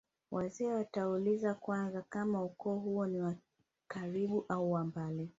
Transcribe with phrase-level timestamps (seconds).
[0.31, 3.35] wazee wataulizia kwanza kama ukoo huo ni wa
[3.87, 5.29] karibu au wa mbali